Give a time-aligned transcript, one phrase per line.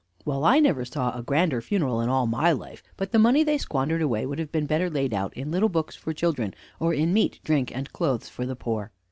[0.25, 3.59] Well, I never saw a grander funeral in all my life; but the money they
[3.59, 7.13] squandered away would have been better laid out in little books for children, or in
[7.13, 8.89] meat, drink, and clothes for the poor.